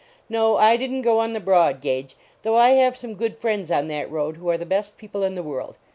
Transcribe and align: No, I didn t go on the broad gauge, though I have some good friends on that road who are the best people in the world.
No, 0.29 0.57
I 0.57 0.77
didn 0.77 0.95
t 0.95 1.01
go 1.03 1.19
on 1.19 1.33
the 1.33 1.39
broad 1.39 1.79
gauge, 1.79 2.15
though 2.41 2.55
I 2.57 2.69
have 2.71 2.97
some 2.97 3.13
good 3.13 3.37
friends 3.37 3.69
on 3.69 3.87
that 3.89 4.09
road 4.09 4.37
who 4.37 4.49
are 4.49 4.57
the 4.57 4.65
best 4.65 4.97
people 4.97 5.21
in 5.21 5.35
the 5.35 5.43
world. 5.43 5.77